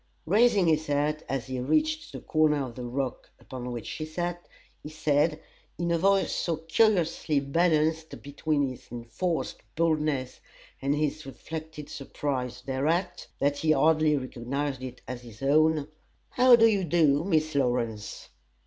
[0.25, 4.47] Raising his hat as he reached the corner of the rock upon which she sat,
[4.81, 5.39] he said,
[5.77, 10.39] in a voice so curiously balanced between his enforced boldness
[10.81, 15.87] and his reflected surprise thereat, that he hardly recognized it as his own:
[16.31, 18.29] "How do you do, Miss Lawrence?"